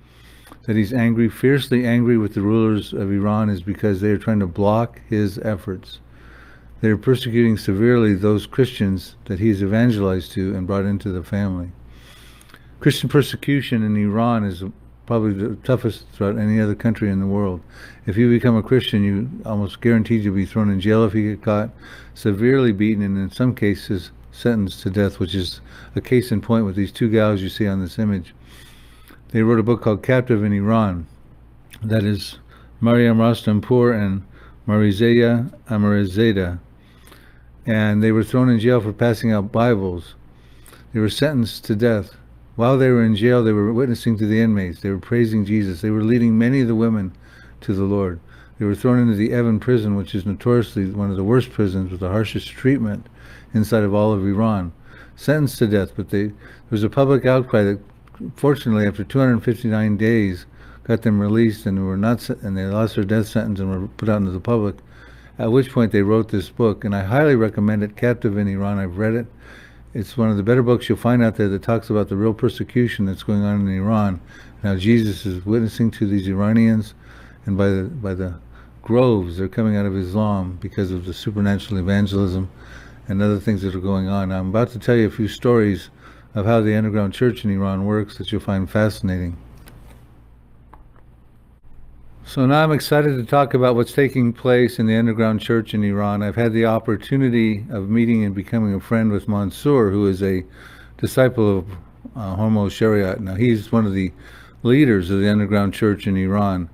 [0.63, 4.39] that he's angry, fiercely angry with the rulers of Iran, is because they are trying
[4.39, 5.99] to block his efforts.
[6.81, 11.71] They are persecuting severely those Christians that he's evangelized to and brought into the family.
[12.79, 14.63] Christian persecution in Iran is
[15.05, 17.61] probably the toughest throughout any other country in the world.
[18.07, 21.29] If you become a Christian, you almost guaranteed you'll be thrown in jail if you
[21.29, 21.69] get caught,
[22.15, 25.61] severely beaten, and in some cases sentenced to death, which is
[25.95, 28.33] a case in point with these two gals you see on this image.
[29.29, 31.05] They wrote a book called Captive in Iran.
[31.83, 32.39] That is
[32.79, 34.23] Maryam Rostampour and
[34.67, 36.59] Marziyeh Amirizadeh
[37.65, 40.15] and they were thrown in jail for passing out Bibles.
[40.93, 42.15] They were sentenced to death.
[42.55, 44.81] While they were in jail, they were witnessing to the inmates.
[44.81, 45.81] They were praising Jesus.
[45.81, 47.13] They were leading many of the women
[47.61, 48.19] to the Lord.
[48.59, 51.91] They were thrown into the Evin prison, which is notoriously one of the worst prisons
[51.91, 53.07] with the harshest treatment
[53.53, 54.73] inside of all of Iran.
[55.15, 56.35] Sentenced to death, but they, there
[56.69, 57.79] was a public outcry that,
[58.35, 60.45] fortunately, after 259 days,
[60.83, 64.09] got them released and were not, and they lost their death sentence and were put
[64.09, 64.75] out into the public
[65.39, 68.79] at which point they wrote this book, and I highly recommend it, Captive in Iran.
[68.79, 69.27] I've read it.
[69.93, 72.33] It's one of the better books you'll find out there that talks about the real
[72.33, 74.21] persecution that's going on in Iran.
[74.63, 76.93] Now Jesus is witnessing to these Iranians,
[77.45, 78.35] and by the by the
[78.81, 82.49] groves they're coming out of Islam because of the supernatural evangelism
[83.07, 84.31] and other things that are going on.
[84.31, 85.89] I'm about to tell you a few stories
[86.33, 89.37] of how the underground church in Iran works that you'll find fascinating.
[92.31, 95.83] So now I'm excited to talk about what's taking place in the underground church in
[95.83, 96.23] Iran.
[96.23, 100.45] I've had the opportunity of meeting and becoming a friend with Mansour, who is a
[100.95, 101.69] disciple of
[102.15, 103.19] uh, Hormoz Shariat.
[103.19, 104.13] Now he's one of the
[104.63, 106.69] leaders of the underground church in Iran,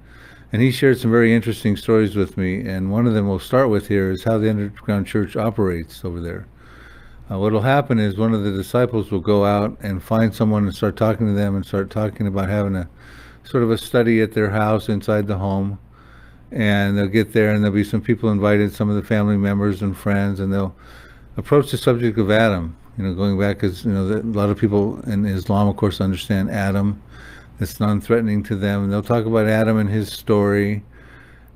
[0.53, 2.59] and he shared some very interesting stories with me.
[2.59, 6.21] And one of them we'll start with here is how the underground church operates over
[6.21, 6.45] there.
[7.31, 10.65] Uh, what will happen is one of the disciples will go out and find someone
[10.65, 12.87] and start talking to them and start talking about having a
[13.49, 15.79] sort of a study at their house inside the home.
[16.51, 19.81] And they'll get there and there'll be some people invited, some of the family members
[19.81, 20.75] and friends, and they'll
[21.35, 22.75] approach the subject of Adam.
[22.97, 26.01] You know, going back because you know a lot of people in Islam, of course,
[26.01, 27.01] understand Adam.
[27.59, 30.83] It's non-threatening to them, and they'll talk about Adam and his story,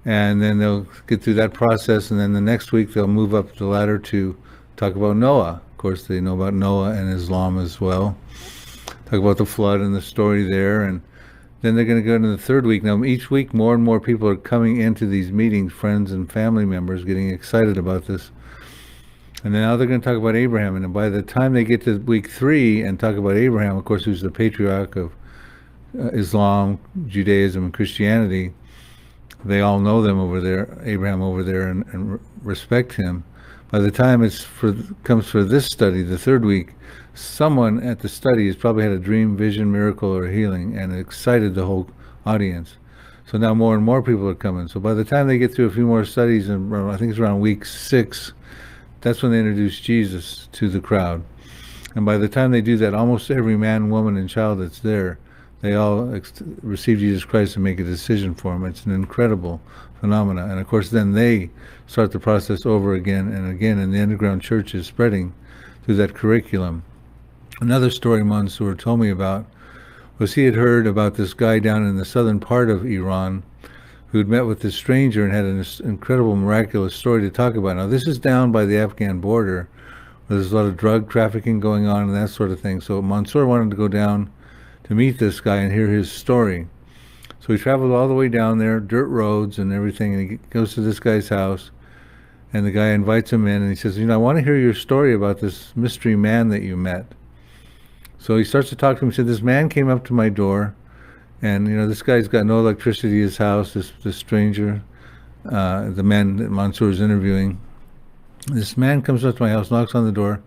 [0.03, 3.55] and then they'll get through that process, and then the next week they'll move up
[3.55, 4.37] the ladder to
[4.77, 5.61] talk about Noah.
[5.71, 8.17] Of course, they know about Noah and Islam as well.
[9.05, 11.01] Talk about the flood and the story there, and
[11.61, 12.83] then they're going to go into the third week.
[12.83, 16.65] Now, each week, more and more people are coming into these meetings, friends and family
[16.65, 18.31] members, getting excited about this.
[19.43, 20.75] And now they're going to talk about Abraham.
[20.75, 24.03] And by the time they get to week three and talk about Abraham, of course,
[24.03, 25.11] who's the patriarch of
[25.97, 28.53] uh, Islam, Judaism, and Christianity,
[29.43, 33.23] they all know them over there, Abraham over there, and, and respect him.
[33.71, 36.73] By the time it's for comes for this study, the third week,
[37.13, 40.99] someone at the study has probably had a dream, vision, miracle, or healing, and it
[40.99, 41.89] excited the whole
[42.25, 42.77] audience.
[43.25, 44.67] So now more and more people are coming.
[44.67, 47.19] So by the time they get through a few more studies, and I think it's
[47.19, 48.33] around week six,
[49.01, 51.23] that's when they introduce Jesus to the crowd.
[51.95, 55.17] And by the time they do that, almost every man, woman, and child that's there,
[55.61, 58.65] they all ex- receive Jesus Christ and make a decision for him.
[58.65, 59.61] It's an incredible
[59.99, 60.45] phenomena.
[60.45, 61.49] And of course, then they
[61.87, 65.33] start the process over again and again, and the underground church is spreading
[65.83, 66.83] through that curriculum.
[67.61, 69.45] Another story Mansour told me about
[70.17, 73.43] was he had heard about this guy down in the southern part of Iran
[74.07, 77.75] who'd met with this stranger and had an incredible, miraculous story to talk about.
[77.75, 79.69] Now, this is down by the Afghan border
[80.25, 82.81] where there's a lot of drug trafficking going on and that sort of thing.
[82.81, 84.31] So Mansour wanted to go down
[84.85, 86.67] to meet this guy and hear his story.
[87.41, 90.73] So he traveled all the way down there, dirt roads and everything, and he goes
[90.73, 91.69] to this guy's house.
[92.53, 94.57] And the guy invites him in and he says, You know, I want to hear
[94.57, 97.05] your story about this mystery man that you met.
[98.21, 99.11] So he starts to talk to him.
[99.11, 100.75] He said, This man came up to my door,
[101.41, 104.83] and, you know, this guy's got no electricity in his house, this, this stranger,
[105.49, 107.59] uh, the man that Mansour is interviewing.
[108.45, 110.43] This man comes up to my house, knocks on the door.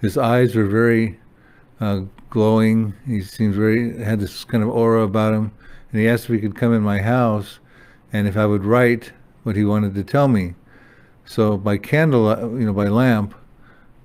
[0.00, 1.18] His eyes were very
[1.80, 2.94] uh, glowing.
[3.04, 5.52] He seems very, had this kind of aura about him
[5.90, 7.60] and he asked if he could come in my house
[8.12, 9.12] and if I would write
[9.42, 10.54] what he wanted to tell me.
[11.24, 13.34] So by candle, uh, you know, by lamp,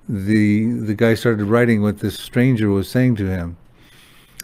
[0.08, 3.56] the the guy started writing what this stranger was saying to him.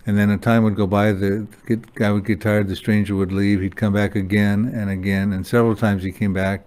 [0.06, 1.46] And then a time would go by, the
[1.94, 5.46] guy would get tired, the stranger would leave, he'd come back again and again, and
[5.46, 6.64] several times he came back.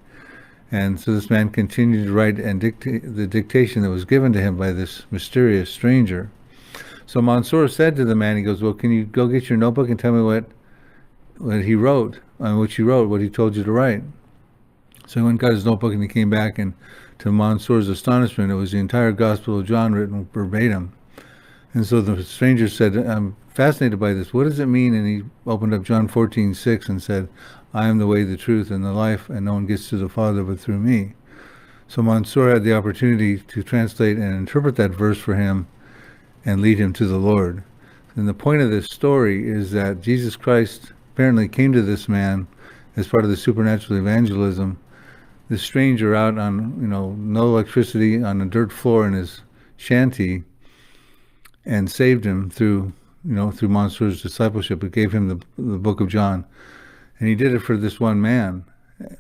[0.72, 4.42] And so this man continued to write and dictate the dictation that was given to
[4.42, 6.32] him by this mysterious stranger.
[7.06, 9.90] So Mansour said to the man, he goes, Well, can you go get your notebook
[9.90, 10.46] and tell me what
[11.38, 14.04] what he wrote, on which he wrote, what he told you to write.
[15.08, 16.74] So he went got his notebook and he came back and
[17.20, 20.94] to Mansour's astonishment, it was the entire Gospel of John written verbatim.
[21.74, 24.34] And so the stranger said, I'm fascinated by this.
[24.34, 24.94] What does it mean?
[24.94, 27.30] And he opened up John 14, 6 and said,
[27.74, 30.10] I am the way, the truth, and the life, and no one gets to the
[30.10, 31.14] Father but through me.
[31.88, 35.68] So Mansour had the opportunity to translate and interpret that verse for him
[36.46, 37.64] and lead him to the Lord.
[38.16, 42.48] And the point of this story is that Jesus Christ apparently came to this man
[42.96, 44.80] as part of the supernatural evangelism.
[45.50, 49.42] This stranger out on, you know, no electricity on a dirt floor in his
[49.78, 50.44] shanty
[51.66, 52.94] and saved him through,
[53.26, 54.84] you know, through Mansour's discipleship.
[54.84, 56.46] It gave him the, the book of John.
[57.20, 58.66] And he did it for this one man,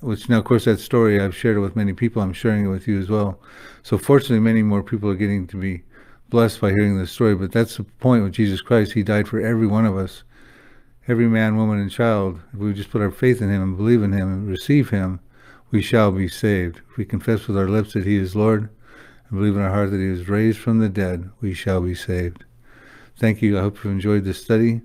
[0.02, 2.22] which now, of course, that story, I've shared it with many people.
[2.22, 3.40] I'm sharing it with you as well.
[3.84, 5.84] So fortunately, many more people are getting to be
[6.30, 7.36] blessed by hearing this story.
[7.36, 8.94] But that's the point with Jesus Christ.
[8.94, 10.24] He died for every one of us
[11.08, 14.04] every man, woman, and child, if we just put our faith in him and believe
[14.04, 15.20] in him and receive him,
[15.74, 16.82] we shall be saved.
[16.92, 18.70] If we confess with our lips that he is Lord
[19.28, 21.96] and believe in our heart that he was raised from the dead, we shall be
[21.96, 22.46] saved.
[23.18, 23.58] Thank you.
[23.58, 24.84] I hope you enjoyed this study.